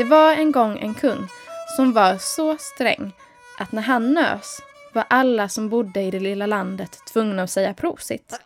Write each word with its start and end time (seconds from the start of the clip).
Det 0.00 0.04
var 0.04 0.32
en 0.32 0.52
gång 0.52 0.78
en 0.78 0.94
kung 0.94 1.28
som 1.76 1.92
var 1.92 2.16
så 2.18 2.56
sträng 2.58 3.12
att 3.58 3.72
när 3.72 3.82
han 3.82 4.14
nös 4.14 4.60
var 4.92 5.04
alla 5.08 5.48
som 5.48 5.68
bodde 5.68 6.02
i 6.02 6.10
det 6.10 6.20
lilla 6.20 6.46
landet 6.46 6.98
tvungna 7.12 7.42
att 7.42 7.50
säga 7.50 7.74
prosit. 7.74 8.40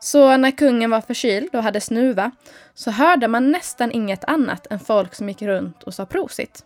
Så 0.00 0.36
när 0.36 0.50
kungen 0.50 0.90
var 0.90 1.00
förkyld 1.00 1.54
och 1.54 1.62
hade 1.62 1.80
snuva 1.80 2.30
så 2.74 2.90
hörde 2.90 3.28
man 3.28 3.52
nästan 3.52 3.92
inget 3.92 4.24
annat 4.24 4.66
än 4.70 4.80
folk 4.80 5.14
som 5.14 5.28
gick 5.28 5.42
runt 5.42 5.82
och 5.82 5.94
sa 5.94 6.06
prosit. 6.06 6.64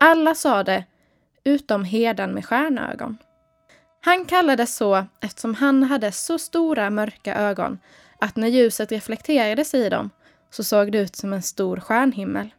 Alla 0.00 0.34
sa 0.34 0.62
det, 0.62 0.84
utom 1.44 1.84
herden 1.84 2.30
med 2.30 2.46
stjärnögon. 2.46 3.18
Han 4.04 4.24
kallades 4.24 4.76
så 4.76 5.06
eftersom 5.20 5.54
han 5.54 5.82
hade 5.82 6.12
så 6.12 6.38
stora 6.38 6.90
mörka 6.90 7.34
ögon 7.34 7.78
att 8.18 8.36
när 8.36 8.48
ljuset 8.48 8.92
reflekterades 8.92 9.74
i 9.74 9.88
dem 9.88 10.10
så 10.50 10.64
såg 10.64 10.92
det 10.92 10.98
ut 10.98 11.16
som 11.16 11.32
en 11.32 11.42
stor 11.42 11.80
stjärnhimmel. 11.80 12.50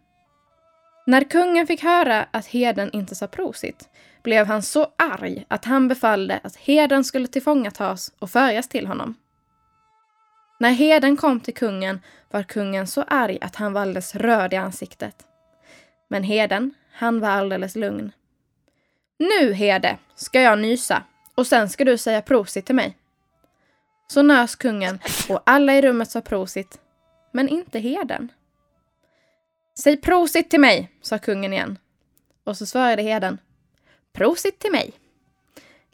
När 1.12 1.24
kungen 1.24 1.68
fick 1.68 1.84
höra 1.84 2.26
att 2.32 2.48
herden 2.48 2.90
inte 2.94 3.16
sa 3.16 3.28
prosit 3.28 3.90
blev 4.24 4.48
han 4.48 4.62
så 4.62 4.88
arg 4.96 5.46
att 5.48 5.66
han 5.66 5.88
befallde 5.88 6.40
att 6.44 6.56
herden 6.56 7.04
skulle 7.04 7.28
tillfångatas 7.28 8.14
och 8.20 8.30
föras 8.30 8.68
till 8.68 8.88
honom. 8.88 9.16
När 10.60 10.70
herden 10.72 11.18
kom 11.18 11.40
till 11.40 11.54
kungen 11.54 12.02
var 12.30 12.44
kungen 12.44 12.88
så 12.88 13.02
arg 13.02 13.38
att 13.42 13.56
han 13.56 13.74
var 13.74 13.82
alldeles 13.82 14.16
röd 14.16 14.54
i 14.54 14.56
ansiktet. 14.56 15.16
Men 16.10 16.24
herden, 16.24 16.74
han 16.94 17.20
var 17.20 17.30
alldeles 17.30 17.76
lugn. 17.76 18.12
Nu, 19.20 19.54
herde, 19.54 19.98
ska 20.16 20.42
jag 20.42 20.60
nysa 20.60 21.04
och 21.36 21.48
sen 21.48 21.70
ska 21.70 21.86
du 21.86 21.98
säga 21.98 22.22
prosit 22.22 22.66
till 22.66 22.76
mig. 22.76 22.98
Så 24.08 24.22
nös 24.22 24.56
kungen 24.56 25.00
och 25.30 25.42
alla 25.46 25.76
i 25.76 25.82
rummet 25.82 26.12
sa 26.12 26.22
prosit, 26.22 26.80
men 27.32 27.50
inte 27.50 27.80
herden. 27.80 28.32
Säg 29.84 29.98
prosit 29.98 30.50
till 30.50 30.60
mig, 30.60 30.92
sa 31.02 31.18
kungen 31.18 31.54
igen. 31.54 31.78
Och 32.44 32.58
så 32.58 32.66
svarade 32.66 33.02
herden. 33.02 33.38
Prosit 34.14 34.60
till 34.60 34.72
mig. 34.72 34.94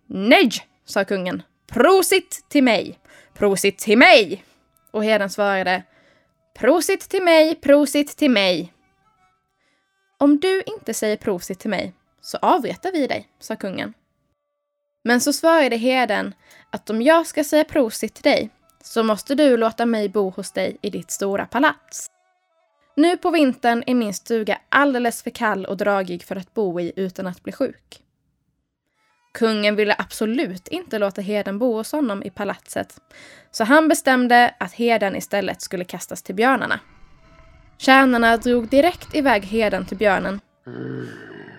Nej, 0.06 0.50
sa 0.86 1.06
kungen. 1.06 1.42
Prosit 1.68 2.46
till 2.50 2.64
mig. 2.64 3.00
Prosit 3.34 3.78
till 3.78 3.98
mig. 3.98 4.44
Och 4.92 5.04
herden 5.04 5.30
svarade. 5.30 5.84
Prosit 6.56 7.10
till 7.10 7.24
mig, 7.24 7.56
prosit 7.56 8.18
till 8.18 8.32
mig. 8.32 8.74
Om 10.18 10.40
du 10.40 10.62
inte 10.62 10.94
säger 10.94 11.18
prosit 11.18 11.60
till 11.60 11.70
mig 11.70 11.94
så 12.22 12.38
avrättar 12.38 12.92
vi 12.92 13.08
dig, 13.08 13.30
sa 13.40 13.56
kungen. 13.56 13.94
Men 15.04 15.22
så 15.22 15.34
svarade 15.34 15.76
herden 15.76 16.34
att 16.70 16.90
om 16.90 17.02
jag 17.02 17.28
ska 17.28 17.44
säga 17.44 17.64
prosit 17.64 18.14
till 18.14 18.24
dig 18.24 18.50
så 18.84 19.04
måste 19.04 19.36
du 19.36 19.58
låta 19.58 19.86
mig 19.86 20.10
bo 20.10 20.30
hos 20.30 20.52
dig 20.52 20.78
i 20.82 20.90
ditt 20.90 21.12
stora 21.12 21.46
palats. 21.46 22.10
Nu 22.98 23.18
på 23.18 23.32
vintern 23.32 23.84
är 23.88 23.96
min 23.96 24.14
stuga 24.14 24.58
alldeles 24.70 25.24
för 25.24 25.30
kall 25.30 25.66
och 25.66 25.78
dragig 25.78 26.24
för 26.24 26.36
att 26.36 26.54
bo 26.54 26.80
i 26.80 26.94
utan 26.96 27.28
att 27.28 27.44
bli 27.44 27.54
sjuk. 27.54 28.02
Kungen 29.34 29.76
ville 29.76 29.96
absolut 29.98 30.68
inte 30.68 31.00
låta 31.00 31.22
herden 31.22 31.60
bo 31.60 31.74
hos 31.74 31.92
honom 31.92 32.24
i 32.24 32.30
palatset, 32.30 33.00
så 33.52 33.64
han 33.64 33.88
bestämde 33.88 34.56
att 34.60 34.74
herden 34.74 35.16
istället 35.16 35.62
skulle 35.62 35.84
kastas 35.84 36.24
till 36.24 36.36
björnarna. 36.36 36.80
Tjänarna 37.78 38.38
drog 38.38 38.68
direkt 38.68 39.16
iväg 39.16 39.46
herden 39.46 39.86
till 39.86 39.98
björnen. 39.98 40.42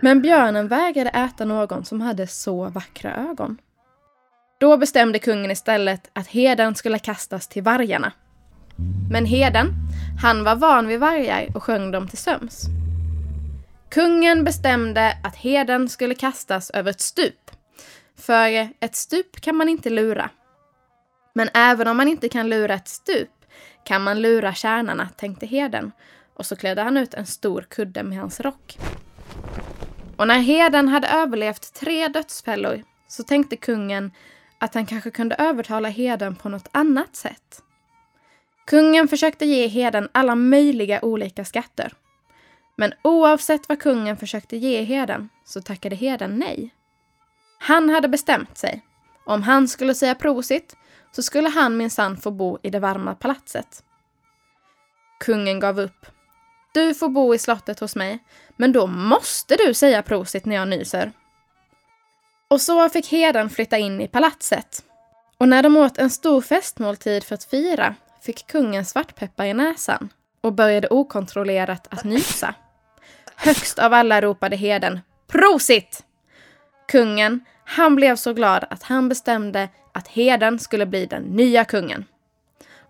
Men 0.01 0.23
björnen 0.23 0.69
vägrade 0.69 1.11
äta 1.11 1.45
någon 1.45 1.85
som 1.85 2.01
hade 2.01 2.27
så 2.27 2.69
vackra 2.69 3.15
ögon. 3.15 3.59
Då 4.61 4.77
bestämde 4.77 5.19
kungen 5.19 5.51
istället 5.51 6.11
att 6.13 6.27
herden 6.27 6.75
skulle 6.75 6.99
kastas 6.99 7.49
till 7.49 7.63
vargarna. 7.63 8.13
Men 9.11 9.27
herden, 9.27 9.75
han 10.23 10.45
var 10.45 10.57
van 10.57 10.87
vid 10.87 11.01
vargar 11.01 11.49
och 11.55 11.63
sjöng 11.63 11.91
dem 11.91 12.09
till 12.09 12.19
söms. 12.19 12.65
Kungen 13.91 14.45
bestämde 14.45 15.19
att 15.23 15.37
herden 15.37 15.89
skulle 15.89 16.15
kastas 16.15 16.71
över 16.71 16.91
ett 16.91 17.01
stup. 17.01 17.51
För 18.17 18.69
ett 18.81 18.97
stup 18.97 19.41
kan 19.41 19.57
man 19.57 19.69
inte 19.69 19.91
lura. 19.91 20.31
Men 21.35 21.49
även 21.55 21.89
om 21.89 21.97
man 21.97 22.09
inte 22.09 22.29
kan 22.29 22.49
lura 22.49 22.75
ett 22.75 22.89
stup 22.89 23.31
kan 23.85 24.03
man 24.03 24.23
lura 24.23 24.55
kärnarna, 24.55 25.09
tänkte 25.17 25.47
herden. 25.47 25.93
Och 26.35 26.47
så 26.47 26.57
klädde 26.57 26.83
han 26.83 26.97
ut 26.97 27.15
en 27.15 27.27
stor 27.27 27.67
kudde 27.71 28.03
med 28.03 28.19
hans 28.19 28.41
rock. 28.41 28.79
Och 30.17 30.27
när 30.27 30.39
herden 30.39 30.89
hade 30.89 31.09
överlevt 31.09 31.75
tre 31.75 32.09
dödsfällor 32.09 32.83
så 33.09 33.23
tänkte 33.23 33.57
kungen 33.57 34.11
att 34.59 34.75
han 34.75 34.87
kanske 34.87 35.11
kunde 35.11 35.35
övertala 35.35 35.89
herden 35.89 36.37
på 36.37 36.49
något 36.49 36.69
annat 36.73 37.17
sätt. 37.17 37.63
Kungen 38.69 39.09
försökte 39.09 39.47
ge 39.47 39.67
herden 39.67 40.09
alla 40.13 40.35
möjliga 40.35 41.01
olika 41.03 41.45
skatter. 41.45 41.93
Men 42.77 42.95
oavsett 43.03 43.69
vad 43.69 43.81
kungen 43.81 44.17
försökte 44.17 44.57
ge 44.57 44.83
herden 44.83 45.29
så 45.45 45.61
tackade 45.61 45.97
herden 45.97 46.39
nej. 46.39 46.75
Han 47.59 47.91
hade 47.91 48.09
bestämt 48.09 48.59
sig. 48.59 48.83
Om 49.25 49.43
han 49.43 49.69
skulle 49.69 49.95
säga 49.95 50.15
prosit 50.15 50.77
så 51.13 51.23
skulle 51.23 51.49
han 51.49 51.77
minsann 51.77 52.17
få 52.17 52.31
bo 52.31 52.59
i 52.63 52.71
det 52.71 52.81
varma 52.81 53.15
palatset. 53.15 53.85
Kungen 55.21 55.61
gav 55.61 55.81
upp. 55.81 56.07
Du 56.75 56.95
får 56.95 57.09
bo 57.09 57.35
i 57.35 57.39
slottet 57.39 57.81
hos 57.81 57.97
mig, 57.97 58.19
men 58.57 58.73
då 58.73 58.87
måste 58.87 59.57
du 59.57 59.75
säga 59.75 60.03
prosit 60.03 60.45
när 60.45 60.57
jag 60.57 60.69
nyser. 60.69 61.13
Och 62.49 62.61
så 62.61 62.89
fick 62.89 63.13
herden 63.13 63.51
flytta 63.51 63.79
in 63.79 64.01
i 64.01 64.09
palatset. 64.09 64.85
Och 65.39 65.49
när 65.49 65.63
de 65.63 65.77
åt 65.77 65.99
en 65.99 66.11
stor 66.11 66.41
festmåltid 66.41 67.25
för 67.25 67.35
att 67.35 67.45
fira 67.45 67.95
fick 68.29 68.47
kungen 68.47 68.85
svartpeppar 68.85 69.45
i 69.45 69.55
näsan 69.55 70.09
och 70.41 70.53
började 70.53 70.89
okontrollerat 70.89 71.87
att 71.91 72.05
nysa. 72.05 72.55
Högst 73.37 73.79
av 73.79 73.95
alla 73.95 74.21
ropade 74.21 74.57
heden 74.57 75.01
Prosit! 75.27 76.05
Kungen, 76.89 77.45
han 77.65 77.97
blev 77.97 78.17
så 78.17 78.33
glad 78.33 78.65
att 78.71 78.83
han 78.83 79.09
bestämde 79.09 79.69
att 79.93 80.09
heden 80.09 80.59
skulle 80.59 80.87
bli 80.87 81.07
den 81.07 81.23
nya 81.23 81.65
kungen. 81.65 82.05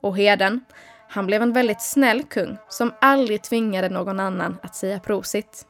Och 0.01 0.17
heden, 0.17 0.65
han 1.09 1.27
blev 1.27 1.43
en 1.43 1.53
väldigt 1.53 1.83
snäll 1.83 2.23
kung 2.23 2.57
som 2.69 2.93
aldrig 3.01 3.43
tvingade 3.43 3.89
någon 3.89 4.21
annan 4.21 4.59
att 4.63 4.75
säga 4.75 5.01
prosit. 5.01 5.67